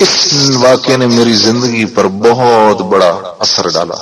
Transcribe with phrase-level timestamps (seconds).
[0.00, 0.12] اس
[0.60, 3.94] واقعے نے میری زندگی پر بہت بڑا اثر ڈالا۔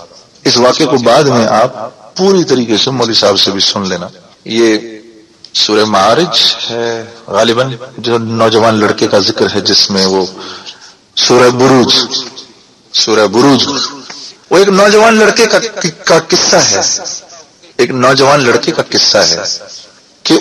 [0.45, 1.73] اس واقعے کو بعد میں آپ
[2.17, 4.09] پوری طریقے سے مولوی صاحب سے بھی سن لینا۔
[4.45, 4.79] یہ
[5.55, 6.35] سورہ معارج
[6.71, 10.27] ہے غالباً، جو نوجوان لڑکے کا ذکر ہے، جس میں وہ
[11.17, 11.91] سورہ بروج
[12.93, 13.67] سورہ بروج۔
[14.51, 15.47] وہ ایک نوجوان لڑکے
[16.05, 16.81] کا قصہ ہے۔
[17.77, 19.37] ایک نوجوان لڑکے کا قصہ ہے
[20.23, 20.35] کہ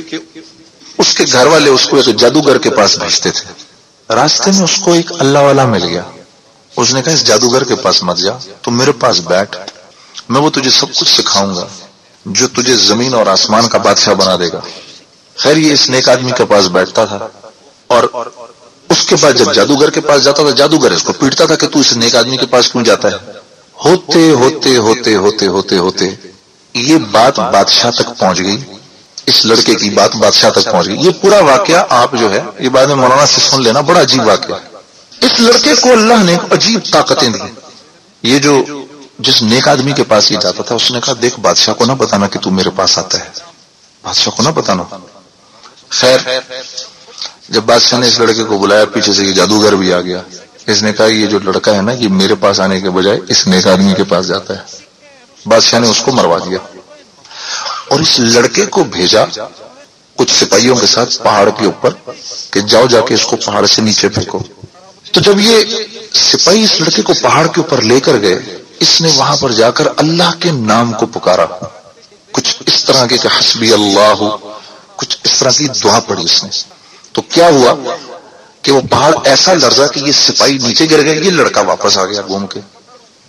[0.97, 3.72] اس کے گھر والے اس کو ایک جادوگر کے پاس بھیجتے تھے۔
[4.15, 6.01] راستے میں اس کو ایک اللہ والا مل گیا۔
[6.77, 8.31] اس نے کہا، اس جادوگر کے پاس مت جا،
[8.61, 9.57] تو میرے پاس بیٹھ،
[10.29, 11.67] میں وہ تجھے سب کچھ سکھاؤں گا،
[12.25, 14.59] جو تجھے زمین اور آسمان کا بادشاہ بنا دے گا۔
[15.35, 17.27] خیر، یہ اس نیک آدمی کے پاس بیٹھتا تھا۔
[17.87, 18.03] اور
[18.89, 21.67] اس کے بعد جب جادوگر کے پاس جاتا تھا، جادوگر اس کو پیٹتا تھا کہ
[21.67, 23.15] تو اس نیک آدمی کے پاس کیوں جاتا ہے۔
[23.85, 26.09] ہوتے ہوتے ہوتے ہوتے ہوتے ہوتے
[26.73, 28.57] یہ بات بادشاہ تک پہنچ گئی۔
[29.25, 32.69] اس لڑکے کی بات بادشاہ تک پہنچ گئی۔ یہ پورا واقعہ آپ جو ہے، یہ
[32.69, 34.55] بعد میں مولانا سے سن لینا، بڑا عجیب واقعہ
[35.21, 37.39] اس لڑکے کو اللہ نے عجیب طاقتیں دی۔
[38.23, 38.63] یہ جو
[39.19, 41.91] جس نیک آدمی کے پاس یہ جاتا تھا، اس نے کہا، دیکھ بادشاہ کو نہ
[41.91, 43.29] بتانا کہ تو میرے پاس آتا ہے۔
[44.03, 44.83] بادشاہ کو نہ بتانا۔
[45.89, 46.19] خیر،
[47.49, 50.21] جب بادشاہ نے اس لڑکے کو بلایا، پیچھے سے یہ جادوگر بھی آ گیا۔
[50.67, 53.47] اس نے کہا، یہ جو لڑکا ہے نا، یہ میرے پاس آنے کے بجائے اس
[53.47, 54.61] نیک آدمی کے پاس جاتا ہے۔
[55.45, 56.57] بادشاہ نے اس کو مروا دیا۔
[57.93, 59.25] اور اس لڑکے کو بھیجا
[60.15, 61.89] کچھ سپاہیوں کے ساتھ پہاڑ کے اوپر
[62.51, 64.39] کہ جاؤ جا کے اس کو پہاڑ سے نیچے پھینکو۔
[65.11, 65.57] تو جب یہ
[66.13, 68.39] سپاہی اس لڑکے کو پہاڑ کے اوپر لے کر گئے،
[68.79, 71.45] اس نے وہاں پر جا کر اللہ کے نام کو پکارا۔
[72.31, 74.23] کچھ اس طرح کے کہ حسبی اللہ،
[74.95, 76.49] کچھ اس طرح کی دعا پڑی اس نے۔
[77.11, 77.95] تو کیا ہوا
[78.61, 82.05] کہ وہ پہاڑ ایسا لرزا کہ یہ سپاہی نیچے گر گئے، یہ لڑکا واپس آ
[82.05, 82.59] گیا گھوم کے۔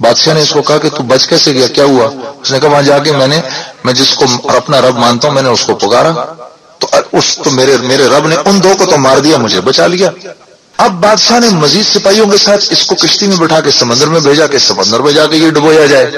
[0.00, 2.06] بادشاہ نے اس کو کہا کہ تو بچ کیسے گیا؟ کیا ہوا؟
[2.42, 3.40] اس نے کہا، وہاں جا کے میں نے
[3.84, 6.12] میں جس کو اپنا رب مانتا ہوں، میں نے اس کو پکارا،
[6.78, 9.86] تو اس تو میرے میرے رب نے ان دو کو تو مار دیا، مجھے بچا
[9.86, 10.10] لیا۔
[10.76, 14.20] اب بادشاہ نے مزید سپاہیوں کے ساتھ اس کو کشتی میں بٹھا کے سمندر میں
[14.20, 16.10] بھیجا کہ سمندر میں جا کے یہ ڈبویا جائے۔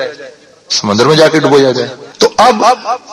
[0.71, 1.89] سمندر میں جا کے ڈبویا جائے۔
[2.19, 2.65] تو اب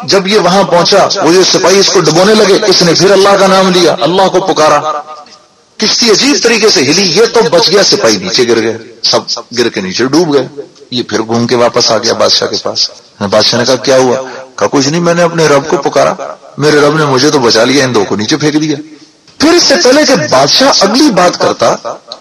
[0.03, 3.35] جب یہ وہاں پہنچا، وہ جو سپاہی اس کو ڈبونے لگے، اس نے پھر اللہ
[3.39, 5.01] کا نام لیا، اللہ کو پکارا۔
[5.77, 9.69] کشتی عجیب طریقے سے ہلی، یہ تو بچ گیا، سپاہی نیچے گر گئے سب گر
[9.69, 10.47] کے نیچے ڈوب گئے۔
[10.91, 12.89] یہ پھر گھوم کے واپس آ گیا بادشاہ کے پاس۔
[13.29, 14.21] بادشاہ نے کہا، کیا ہوا؟
[14.55, 16.13] کہا، کچھ نہیں، میں نے اپنے رب کو پکارا۔
[16.57, 18.75] میرے رب نے مجھے تو بچا لیا، ان دو کو نیچے پھینک دیا۔
[19.37, 21.75] پھر اس سے پہلے کہ بادشاہ اگلی بات کرتا،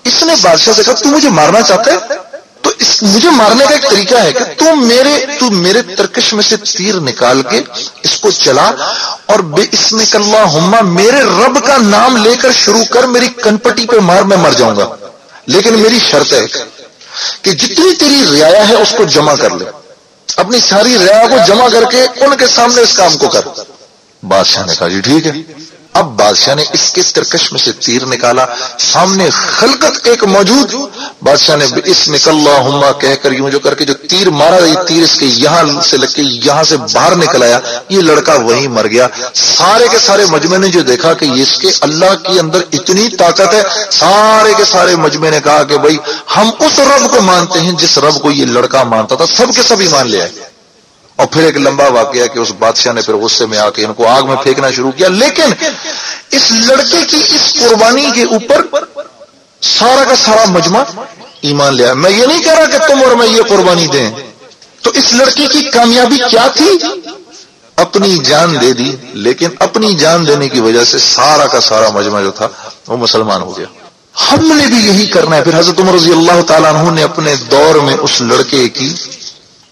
[0.04, 1.96] اس نے بادشاہ سے کہا، تو مجھے مارنا چاہتا ہے؟
[2.62, 6.42] تو اس مجھے مارنے کا ایک طریقہ ہے کہ تو میرے تو میرے ترکش میں
[6.42, 7.62] سے تیر نکال کے
[8.02, 8.70] اس کو چلا
[9.26, 13.28] اور بے اس میں کلّہ ہما میرے رب کا نام لے کر شروع کر، میری
[13.28, 14.88] کنپٹی پہ مار، میں مر جاؤں گا۔
[15.46, 16.46] لیکن میری شرط ہے
[17.42, 19.64] کہ جتنی تیری ریا ہے اس کو جمع کر لے۔
[20.36, 23.40] اپنی ساری ریا کو جمع کر کے ان کے سامنے اس کام کو کر۔
[24.22, 25.32] بادشاہ نے کہا جی ٹھیک ہے۔
[25.94, 28.46] اب بادشاہ نے اس کے ترکش میں سے تیر نکالا؟
[28.78, 30.74] سامنے خلقت ایک موجود۔
[31.22, 34.82] بادشاہ نے اس میں کلّہ کہہ کر یوں جو کر کے جو تیر مارا، یہ
[34.86, 37.58] تیر اس کے یہاں سے لگ کے یہاں سے باہر نکل آیا۔
[37.88, 41.68] یہ لڑکا وہیں مر گیا۔ سارے کے سارے مجمے نے جو دیکھا کہ اس کے
[41.80, 45.98] اللہ کے اندر اتنی طاقت ہے، سارے کے سارے مجمے نے کہا کہ بھائی،
[46.36, 49.62] ہم اس رب کو مانتے ہیں جس رب کو یہ لڑکا مانتا تھا۔ سب کے
[49.62, 50.51] سب ایمان لے آئے۔
[51.22, 53.94] اور پھر ایک لمبا واقعہ کہ اس بادشاہ نے پھر غصے میں آ کے ان
[53.94, 55.66] کو آگ میں پھینکنا شروع کیا۔ لیکن
[56.30, 58.66] اس لڑکے کی اس قربانی کے اوپر
[59.62, 60.82] سارا کا سارا مجمع
[61.40, 64.10] ایمان لیا میں یہ نہیں کہہ رہا کہ تم اور میں یہ قربانی دیں۔
[64.82, 66.78] تو اس لڑکی کی کامیابی کیا تھی؟
[67.76, 72.20] اپنی جان دے دی، لیکن اپنی جان دینے کی وجہ سے سارا کا سارا مجمع
[72.20, 72.48] جو تھا،
[72.88, 73.66] وہ مسلمان ہو گیا۔
[74.32, 77.34] ہم نے بھی یہی کرنا ہے۔ پھر حضرت عمر رضی اللہ تعالیٰ عنہ نے اپنے
[77.50, 78.94] دور میں اس لڑکے کی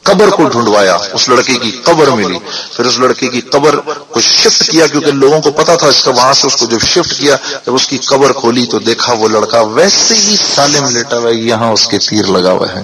[0.03, 2.39] قبر کو ڈھونڈوایا، اس لڑکے کی قبر ملی۔
[2.77, 3.77] پھر اس لڑکے کی قبر
[4.09, 6.81] کو شفٹ کیا کیونکہ لوگوں کو پتا تھا، اس کا وہاں سے اس کو جب
[6.81, 11.19] شفٹ کیا، جب اس کی قبر کھولی تو دیکھا وہ لڑکا ویسے ہی سالم لیٹا
[11.19, 12.83] ہوا یہاں اس کے تیر لگا ہوا ہے۔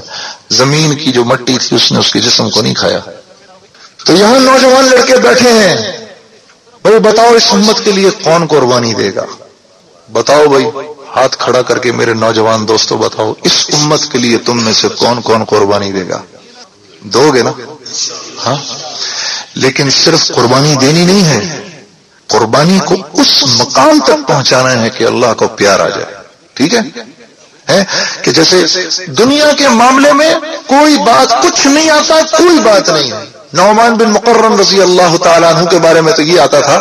[0.50, 3.00] زمین کی جو مٹی تھی، اس نے اس کے جسم کو نہیں کھایا۔
[4.04, 6.06] تو یہاں نوجوان لڑکے بیٹھے ہیں۔
[6.82, 9.24] بھائی بتاؤ، اس امت کے لیے کون قربانی دے گا؟
[10.12, 10.64] بتاؤ بھائی،
[11.16, 14.88] ہاتھ کھڑا کر کے میرے نوجوان دوستوں بتاؤ، اس امت کے لیے تم میں سے
[14.88, 16.22] کون کون قربانی دے گا؟
[17.06, 17.52] دو گے نا؟
[18.46, 18.56] ہاں؟
[19.54, 21.70] لیکن صرف قربانی دینی نہیں ہے۔
[22.26, 26.04] قربانی کو اس مقام تک پہنچانا ہے کہ اللہ کو پیار آ جائے۔
[26.54, 26.80] ٹھیک ہے؟
[28.22, 28.64] کہ جیسے
[29.06, 30.34] دنیا کے معاملے میں
[30.66, 35.54] کوئی بات کچھ نہیں آتا، کوئی بات نہیں۔ ہے نعمان بن مقرر رضی اللہ تعالیٰ
[35.54, 36.80] عنہ کے بارے میں تو یہ آتا تھا۔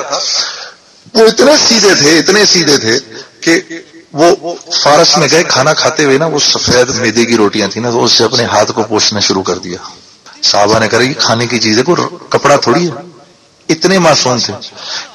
[1.13, 2.99] وہ اتنے سیدھے تھے، اتنے سیدھے تھے
[3.41, 3.61] کہ
[4.13, 7.89] وہ فارس میں گئے، کھانا کھاتے ہوئے نا، وہ سفید میدے کی روٹیاں تھیں نا،
[7.89, 9.77] تو اس سے اپنے ہاتھ کو پوچھنا شروع کر دیا۔
[10.45, 11.95] صحابہ نے کرے کھانے کی چیز ہے کو
[12.29, 12.91] کپڑا تھوڑی ہے۔
[13.69, 14.53] اتنے معصوم تھے۔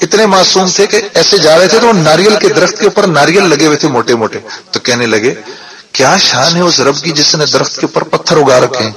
[0.00, 3.06] اتنے معصوم تھے کہ ایسے جا رہے تھے تو وہ ناریل کے درخت کے اوپر
[3.06, 4.38] ناریل لگے ہوئے تھے موٹے موٹے۔
[4.71, 5.35] تو کہنے لگے،
[5.93, 8.93] کیا شان ہے اس رب کی جس نے درخت کے اوپر پتھر اگا رکھے ہیں۔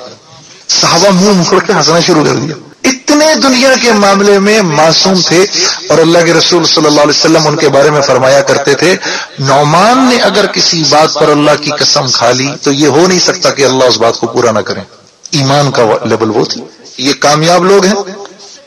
[0.68, 5.46] صحابہ منہ مکڑ کے ہنسنا شروع کر دیا۔ اتنے دنیا کے معاملے میں معصوم تھے۔
[5.90, 8.96] اور اللہ کے رسول صلی اللہ علیہ وسلم ان کے بارے میں فرمایا کرتے تھے،
[9.40, 13.20] نعمان نے اگر کسی بات پر اللہ کی قسم کھا لی تو یہ ہو نہیں
[13.20, 15.03] سکتا کہ اللہ اس بات کو پورا نہ کرے۔
[15.34, 16.62] ایمان کا لیول وہ تھی۔
[16.98, 17.94] یہ کامیاب لوگ ہیں۔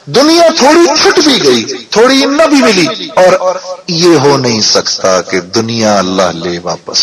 [0.06, 3.54] دنیا تھوڑی چھٹ بھی گئی، تھوڑی نہ بھی ملی۔ اور
[3.88, 6.98] یہ ہو نہیں سکتا کہ دنیا اللہ لے واپس۔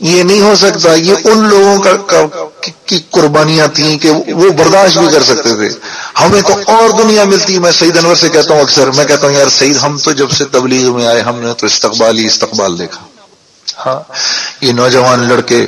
[0.00, 2.26] یہ نہیں ہو سکتا، یہ ان لوگوں کا
[2.86, 5.68] کی قربانیاں تھیں کہ وہ برداشت بھی کر سکتے تھے۔
[6.20, 9.34] ہمیں تو اور دنیا ملتی۔ میں سعید انور سے کہتا ہوں اکثر، میں کہتا ہوں،
[9.34, 12.78] یار سعید، ہم تو جب سے تبلیغ میں آئے، ہم نے تو استقبال ہی استقبال
[12.78, 13.02] دیکھا۔
[13.86, 14.12] ہاں
[14.60, 15.66] یہ نوجوان لڑکے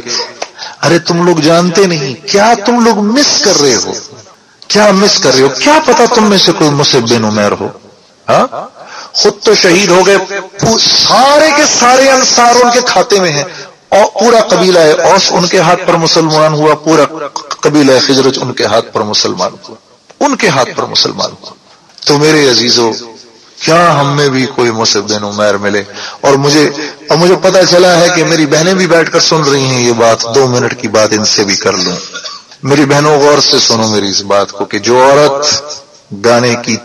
[0.85, 3.93] ارے تم لوگ جانتے نہیں، کیا تم لوگ مس کر رہے ہو؟
[4.71, 7.69] کیا مس کر رہے ہو؟ کیا پتا تم میں سے کوئی مصب بن عمیر ہو؟
[8.29, 8.47] ہاں؟
[9.13, 10.17] خود تو شہید ہو گئے
[10.81, 13.45] سارے کے سارے انصار ان کے کھاتے میں ہیں،
[13.89, 17.05] اور پورا قبیلہ ہے اوس ان کے ہاتھ پر مسلمان ہوا، پورا
[17.61, 19.77] قبیلہ خجرت ان کے ہاتھ پر مسلمان ہوا،
[20.21, 21.53] ان کے ہاتھ پر مسلمان ہوا۔
[22.07, 22.93] تو میرے عزیزوں
[23.61, 25.83] کیا ہم میں بھی کوئی مصب بن عمیر ملے؟
[26.21, 26.71] اور مجھے
[27.09, 29.93] اور مجھے پتا چلا ہے کہ میری بہنیں بھی بیٹھ کر سن رہی ہیں یہ
[29.93, 31.97] بات، دو منٹ کی بات ان سے بھی کر لوں۔
[32.62, 35.47] میری بہنوں غور سے سنو میری اس بات کو کہ جو عورت
[36.25, 36.77] گانے کی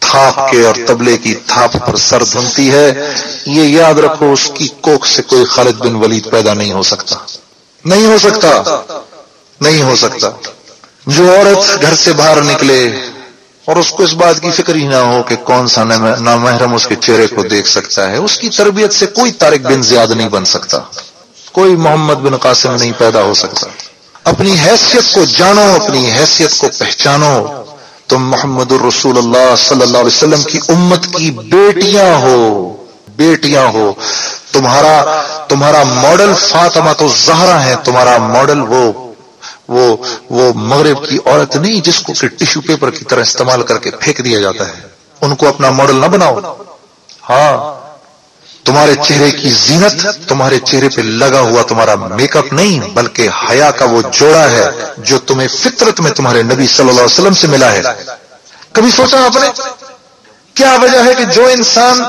[0.00, 3.14] تھاپ کے اور تبلے کی تھاپ پر سر دھنتی ہے،
[3.46, 7.16] یہ یاد رکھو اس کی کوک سے کوئی خالد بن ولید پیدا نہیں ہو سکتا۔
[7.84, 8.62] نہیں ہو سکتا۔
[9.60, 10.30] نہیں ہو سکتا۔
[11.06, 12.90] جو عورت گھر سے باہر نکلے
[13.64, 15.84] اور اس کو اس بات کی فکر ہی نہ ہو کہ کون سا
[16.20, 19.82] نامحرم اس کے چہرے کو دیکھ سکتا ہے۔ اس کی تربیت سے کوئی تارک بن
[19.82, 20.78] زیادہ نہیں بن سکتا۔
[21.52, 23.66] کوئی محمد بن قاسم نہیں پیدا ہو سکتا۔
[24.24, 27.46] اپنی حیثیت کو جانو، اپنی حیثیت کو پہچانو۔
[28.08, 32.72] تم محمد الرسول اللہ صلی اللہ علیہ وسلم کی امت کی بیٹیاں ہو۔
[33.16, 33.92] بیٹیاں ہو۔
[34.52, 39.11] تمہارا تمہارا ماڈل فاطمہ تو زہرا ہے۔ تمہارا ماڈل وہ
[39.68, 39.96] وہ
[40.30, 43.90] وہ مغرب کی عورت نہیں جس کو کہ ٹیشو پیپر کی طرح استعمال کر کے
[43.90, 44.72] پھینک دیا جاتا ہے۔
[45.20, 46.38] ان کو اپنا ماڈل نہ بناؤ۔
[47.30, 47.82] ہاں
[48.64, 53.70] تمہارے چہرے کی زینت تمہارے چہرے پہ لگا ہوا تمہارا میک اپ نہیں، بلکہ حیا
[53.70, 54.66] کا وہ جوڑا ہے
[54.98, 57.82] جو تمہیں فطرت میں تمہارے نبی صلی اللہ علیہ وسلم سے ملا ہے۔
[58.72, 59.62] کبھی سوچا آپ نے؟
[60.54, 62.02] کیا وجہ ہے کہ جو انسان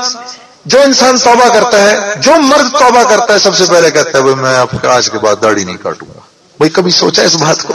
[0.64, 4.22] جو انسان توبہ کرتا ہے، جو مرد توبہ کرتا ہے، سب سے پہلے کہتا ہے
[4.24, 6.20] میں آپ آج کے بعد داڑھی نہیں کاٹوں گا۔
[6.58, 7.74] بھائی کبھی سوچا اس بات کو؟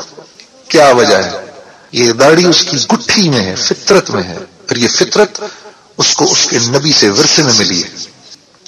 [0.67, 1.45] کیا وجہ ہے؟
[1.91, 5.41] یہ داڑھی اس کی گٹھی میں ہے، فطرت میں ہے، اور یہ فطرت
[5.97, 7.89] اس کو اس کے نبی سے ورثے میں ملی ہے۔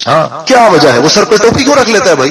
[0.06, 2.30] ہاں کیا وجہ ہے؟ وہ سر پہ ٹوپی کیوں رکھ لیتا ہے بھائی؟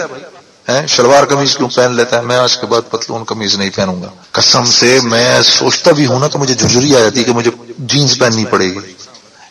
[0.88, 4.10] شلوار قمیض کیوں پہن لیتا ہے؟ میں آج کے بعد پتلون قمیض نہیں پہنوں گا۔
[4.32, 7.52] قسم سے میں سوچتا بھی ہوں نا تو مجھے جھجری آ جاتی ہے کہ مجھے
[7.78, 8.94] جینس پہننی پڑے گی۔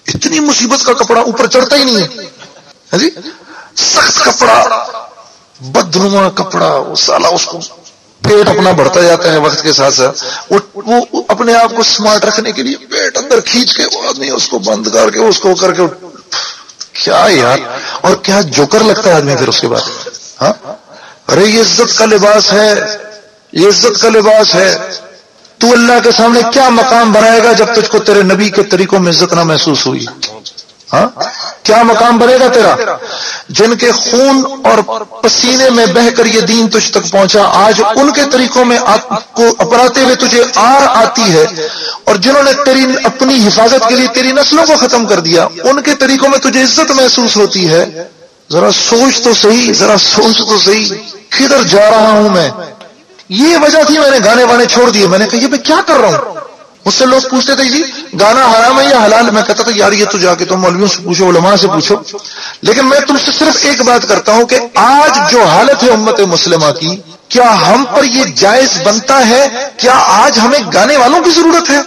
[0.09, 2.07] اتنی مصیبت کا کپڑا اوپر چڑھتا ہی نہیں ہے۔
[2.93, 3.11] ہاں جی؟
[3.77, 4.85] سخت کپڑا،
[5.61, 7.61] بدنما کپڑا سالا اس کو
[8.23, 12.53] پیٹ اپنا بڑھتا جاتا ہے وقت کے ساتھ ساتھ وہ اپنے آپ کو سمارٹ رکھنے
[12.53, 15.55] کے لیے پیٹ اندر کھینچ کے، وہ آدمی اس کو بند کر کے، اس کو
[15.55, 15.83] کر کے،
[16.93, 17.59] کیا یار؟
[18.01, 19.81] اور کیا جوکر لگتا ہے آدمی پھر اس کے بعد؟
[20.41, 20.53] ہاں؟
[21.33, 22.75] ارے، یہ عزت کا لباس ہے،
[23.53, 24.77] یہ عزت کا لباس ہے۔
[25.59, 28.99] تو اللہ کے سامنے کیا مقام بنائے گا جب تجھ کو تیرے نبی کے طریقوں
[28.99, 30.07] میں عزت نہ محسوس ہوئی؟
[30.93, 31.07] ہاں؟
[31.63, 32.97] کیا مقام بنے گا تیرا؟
[33.49, 34.79] جن کے خون اور
[35.23, 38.79] پسینے میں بہ کر یہ دین تجھ تک پہنچا، آج ان کے طریقوں میں
[39.33, 41.47] کو اپناتے ہوئے تجھے آر آتی ہے
[42.05, 45.83] اور جنہوں نے تیری اپنی حفاظت کے لیے تیری نسلوں کو ختم کر دیا، ان
[45.83, 48.09] کے طریقوں میں تجھے عزت محسوس ہوتی ہے۔
[48.53, 50.89] ذرا سوچ تو صحیح، ذرا سوچ تو صحیح۔
[51.29, 52.51] کدھر جا رہا ہوں میں؟
[53.29, 55.77] یہ وجہ تھی میں نے گانے وانے چھوڑ دیے۔ میں نے کہا، یہ میں کیا
[55.87, 56.40] کر رہا ہوں؟
[56.87, 57.83] مجھ سے لوگ پوچھتے تھے جی
[58.21, 60.89] گانا حرام ہے یا حلال؟ میں کہتا تھا، یار یہ تو جا کے تم مولویوں
[60.89, 61.97] سے پوچھو، علماء سے پوچھو۔
[62.63, 66.21] لیکن میں تم سے صرف ایک بات کرتا ہوں کہ آج جو حالت ہے امت
[66.21, 66.97] مسلمہ کی،
[67.29, 71.81] کیا ہم پر یہ جائز بنتا ہے؟ کیا آج ہمیں گانے والوں کی ضرورت ہے؟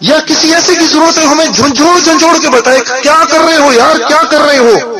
[0.00, 3.72] یا کسی ایسے کی ضرورت ہے ہمیں جھنجھوڑ جھنجھوڑ کے بتائے، کیا کر رہے ہو
[3.72, 4.96] یار؟ کیا کر رہے ہو؟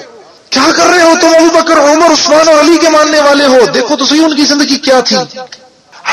[0.51, 3.59] کیا کر رہے ہو تم؟ ابو بکر عمر، عثمان اور علی کے ماننے والے ہو۔
[3.75, 5.17] دیکھو تو صحیح ان کی زندگی کیا تھی۔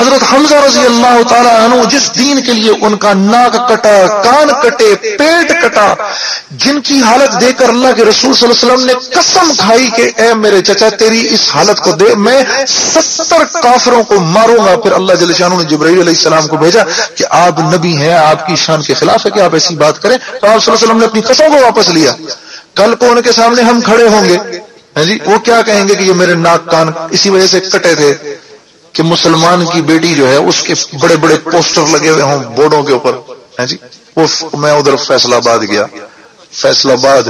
[0.00, 4.48] حضرت حمزہ رضی اللہ تعالیٰ عنہ جس دین کے لیے ان کا ناک کٹا، کان
[4.62, 5.94] کٹے، پیٹ کٹا،
[6.50, 9.90] جن کی حالت دے کر اللہ کے رسول صلی اللہ علیہ وسلم نے قسم کھائی
[9.96, 14.76] کہ اے میرے چچا، تیری اس حالت کو دے، میں ستر کافروں کو ماروں گا۔
[14.76, 16.82] پھر اللہ جل شاہ نے جبرائیل علیہ السلام کو بھیجا
[17.14, 20.16] کہ آپ نبی ہیں، آپ کی شان کے خلاف ہے کہ آپ ایسی بات کریں۔
[20.18, 22.12] تو آپ صلی اللہ علیہ وسلم نے اپنی قسم کو واپس لیا۔
[22.74, 24.36] کل کو ان کے سامنے ہم کھڑے ہوں گے۔
[24.96, 27.94] ہاں جی وہ کیا کہیں گے کہ یہ میرے ناک، کان اسی وجہ سے کٹے
[27.94, 28.14] تھے؟
[28.96, 32.82] کہ مسلمان کی بیٹی جو ہے اس کے بڑے بڑے پوسٹر لگے ہوئے ہوں بورڈوں
[32.82, 33.12] کے اوپر۔
[33.58, 33.76] ہاں جی؟
[34.16, 34.26] وہ
[34.56, 35.86] میں ادھر فیصلہ آباد گیا۔
[36.52, 37.22] فیصلہ آباد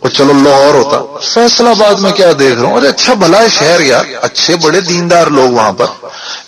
[0.00, 3.48] اور چلو لاہور ہوتا۔ فیصلہ آباد میں کیا دیکھ رہا ہوں؟ ارے اچھا بھلا ہے
[3.48, 5.86] شہر یار، اچھے بڑے دیندار لوگ وہاں پر۔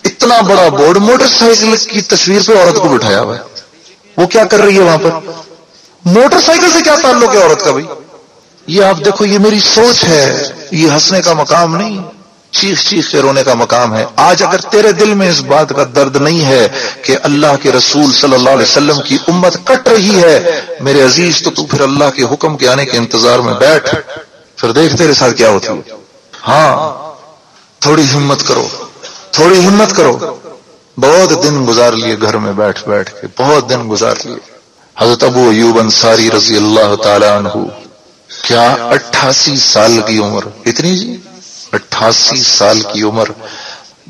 [0.05, 3.43] اتنا بڑا بورڈ، موٹر سائیکل کی تصویر پہ عورت کو بٹھایا ہوا ہے۔
[4.17, 5.11] وہ کیا کر رہی ہے وہاں پر؟
[6.05, 7.87] موٹر سائیکل سے کیا تعلق ہے عورت کا بھائی؟
[8.67, 12.22] یہ آپ دیکھو، یہ میری سوچ ہے۔ یہ ہنسنے کا مقام نہیں۔
[12.53, 15.85] چیخ چیخ کے رونے کا مقام ہے۔ آج اگر تیرے دل میں اس بات کا
[15.95, 16.69] درد نہیں ہے
[17.03, 21.43] کہ اللہ کے رسول صلی اللہ علیہ وسلم کی امت کٹ رہی ہے، میرے عزیز،
[21.43, 23.95] تو تو پھر اللہ کے حکم کے آنے کے انتظار میں بیٹھ۔
[24.57, 25.91] پھر دیکھ تیرے ساتھ کیا ہوتی۔
[26.49, 26.93] ہاں
[27.81, 28.69] تھوڑی ہمت کرو،
[29.31, 30.37] تھوڑی ہمت کرو۔
[30.97, 34.37] بہت دن گزار لیے گھر میں بیٹھ بیٹھ کے، بہت دن گزار لیے۔
[34.99, 37.65] حضرت ابو ایوب انصاری رضی اللہ تعالی عنہ،
[38.49, 41.17] کیا اٹھاسی سال کی عمر۔ اتنی جی؟
[41.73, 43.29] اٹھاسی سال کی عمر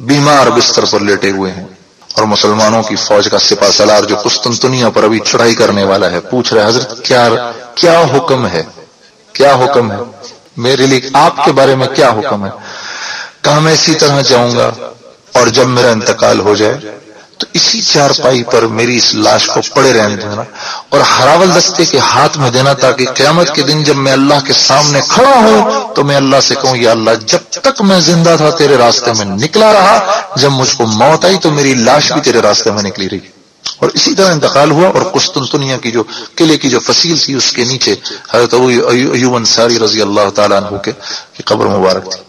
[0.08, 1.66] بیمار بستر پر لیٹے ہوئے ہیں
[2.14, 6.20] اور مسلمانوں کی فوج کا سپا سلار جو قسطنطنیہ پر ابھی چڑھائی کرنے والا ہے،
[6.20, 7.28] پوچھ رہے حضرت، کیا
[7.74, 8.62] کیا حکم ہے؟
[9.32, 9.98] کیا حکم ہے؟
[10.56, 12.50] میرے لیے آپ کے بارے میں کیا حکم ہے؟
[13.42, 14.70] کہاں میں اسی طرح جاؤں گا
[15.32, 16.76] اور جب میرا انتقال ہو جائے،
[17.38, 20.42] تو اسی چار پائی پر میری اس لاش کو پڑے رہنے دینا
[20.92, 24.52] اور ہراول دستے کے ہاتھ میں دینا تاکہ قیامت کے دن جب میں اللہ کے
[24.52, 28.50] سامنے کھڑا ہوں، تو میں اللہ سے کہوں، یا اللہ، جب تک میں زندہ تھا
[28.50, 32.42] تیرے راستے میں نکلا رہا، جب مجھ کو موت آئی تو میری لاش بھی تیرے
[32.42, 33.18] راستے میں نکلی رہی۔
[33.78, 36.02] اور اسی طرح انتقال ہوا، اور قسطنطنیہ کی جو
[36.34, 37.94] قلعے کی جو فصیل تھی، اس کے نیچے
[38.32, 40.92] حضرت ایوب انصاری رضی اللہ تعالیٰ عنہ کے
[41.44, 42.20] قبر مبارک تھی۔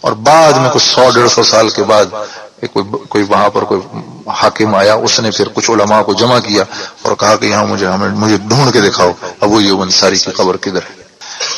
[0.00, 2.06] اور بعد میں کچھ سو، ڈیڑھ سو سال کے بعد
[2.66, 3.80] کوئی کوئی وہاں پر کوئی
[4.26, 6.64] حاکم آیا، اس نے پھر کچھ علماء کو جمع کیا
[7.02, 10.56] اور کہا کہ یہاں مجھے، ہمیں، مجھے ڈھونڈ کے دکھاؤ ابو یہ انصاری کی قبر
[10.56, 10.98] کدھر ہے؟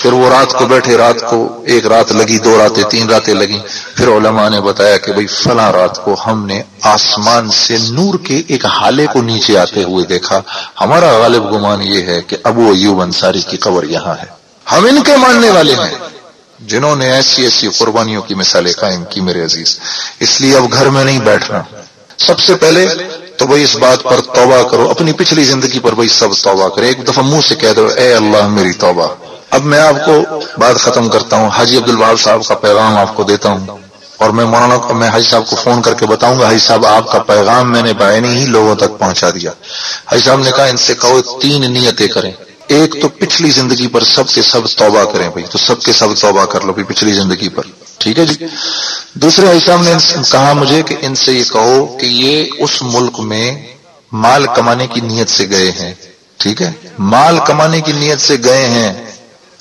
[0.03, 3.59] پھر وہ رات کو بیٹھے، رات کو ایک رات لگی، دو راتیں، تین راتیں لگی
[3.97, 8.43] پھر علماء نے بتایا کہ بھئی فلاں رات کو ہم نے آسمان سے نور کے
[8.49, 10.41] ایک حالے کو نیچے آتے ہوئے دیکھا۔
[10.81, 14.27] ہمارا غالب گمان یہ ہے کہ ابو ایوب انصاری کی قبر یہاں ہے۔
[14.73, 16.20] ہم ان کے ماننے والے ہیں۔
[16.61, 19.81] جنہوں نے ایسی ایسی قربانیوں کی مثالیں قائم کی میرے عزیز،
[20.21, 21.63] اس لیے اب گھر میں نہیں بیٹھنا۔
[22.19, 22.87] سب سے پہلے
[23.37, 26.87] تو بھائی اس بات پر توبہ کرو، اپنی پچھلی زندگی پر بھائی سب توبہ کرے
[26.87, 29.09] ایک دفعہ منہ سے کہہ دو، اے اللہ میری توبہ۔
[29.51, 33.17] اب میں آپ کو بات ختم کرتا ہوں، حاجی عبد الباب صاحب کا پیغام آپ
[33.17, 33.67] کو دیتا ہوں۔
[34.17, 37.13] اور میں مولانا، میں حاجی صاحب کو فون کر کے بتاؤں گا، حاجی صاحب آپ
[37.13, 39.51] کا پیغام میں نے بائنی ہی لوگوں تک پہنچا دیا۔
[40.07, 42.33] حاجی صاحب نے کہا، ان سے کہو، تین نیتیں کریں۔
[42.71, 46.07] ایک تو پچھلی زندگی پر سب کے سب توبہ کریں بھائی، تو سب کے سب
[46.21, 47.63] توبہ کر لو پچھلی زندگی پر۔
[47.99, 48.45] ٹھیک ہے جی؟
[49.15, 49.93] دوسرے صاحب نے
[50.33, 53.67] کہا مجھے کہ ان سے یہ کہو کہ یہ اس ملک میں
[54.13, 55.95] مال کمانے کی نیت سے گئے ہیں۔
[56.37, 58.93] ٹھیک ہے؟ مال کمانے کی نیت سے گئے ہیں۔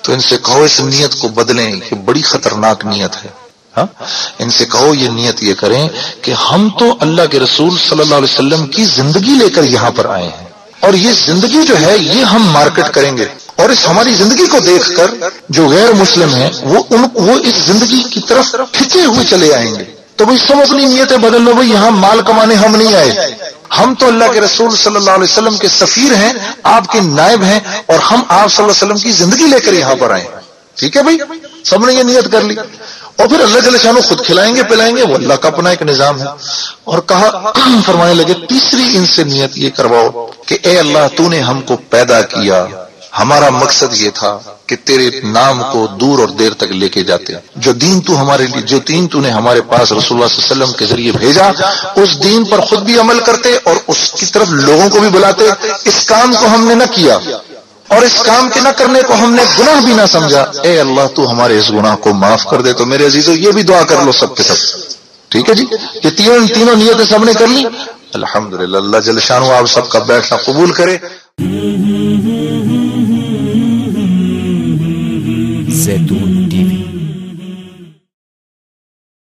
[0.01, 3.29] تو ان سے کہو اس نیت کو بدلیں یہ بڑی خطرناک نیت ہے۔
[3.77, 4.03] ہاں؟
[4.39, 5.89] ان سے کہو یہ نیت یہ کریں
[6.21, 9.91] کہ ہم تو اللہ کے رسول صلی اللہ علیہ وسلم کی زندگی لے کر یہاں
[9.91, 10.48] پر آئے ہیں۔
[10.79, 14.59] اور یہ زندگی جو ہے، یہ ہم مارکیٹ کریں گے۔ اور اس ہماری زندگی کو
[14.59, 15.11] دیکھ کر
[15.49, 19.75] جو غیر مسلم ہیں، وہ ان وہ اس زندگی کی طرف کھچے ہوئے چلے آئیں
[19.75, 19.83] گے۔
[20.15, 23.11] تو بھائی، سب اپنی نیتیں بدل لو۔ بھائی، یہاں مال کمانے ہم نہیں آئے۔
[23.79, 26.33] ہم تو اللہ کے رسول صلی اللہ علیہ وسلم کے سفیر ہیں،
[26.63, 29.73] آپ کے نائب ہیں، اور ہم آپ صلی اللہ علیہ وسلم کی زندگی لے کر
[29.73, 30.25] یہاں پر آئے۔
[30.75, 31.17] ٹھیک ہے بھائی؟
[31.65, 32.55] سب نے یہ نیت کر لی۔
[33.19, 35.81] اور پھر اللہ جل شانو خود کھلائیں گے، پلائیں گے، وہ اللہ کا اپنا ایک
[35.81, 36.25] نظام ہے۔
[36.83, 37.51] اور کہا،
[37.85, 41.77] فرمانے لگے، تیسری ان سے نیت یہ کرواؤ کہ اے اللہ، تو نے ہم کو
[41.89, 42.65] پیدا کیا۔
[43.19, 47.33] ہمارا مقصد یہ تھا کہ تیرے نام کو دور اور دیر تک لے کے جاتے۔
[47.55, 50.53] جو دین تو ہمارے لیے، جو دین تو نے ہمارے پاس رسول اللہ صلی اللہ
[50.53, 51.51] علیہ وسلم کے ذریعے بھیجا،
[51.95, 55.43] اس دین پر خود بھی عمل کرتے اور اس کی طرف لوگوں کو بھی بلاتے۔
[55.85, 57.17] اس کام کو ہم نے نہ کیا۔
[57.89, 61.07] اور اس کام کے نہ کرنے کو ہم نے گناہ بھی نہ سمجھا۔ اے اللہ،
[61.15, 63.95] تو ہمارے اس گناہ کو معاف کر دے تو میرے عزیزو یہ بھی دعا کر
[64.05, 64.77] لو سب کے سب۔
[65.29, 65.65] ٹھیک ہے جی؟
[66.03, 67.63] یہ تینوں تینوں نیتیں سب نے کر لی۔
[68.13, 70.97] الحمدللہ، اللہ جل شانو آپ سب کا بیٹھنا قبول کرے۔
[75.71, 76.38] زیتون۔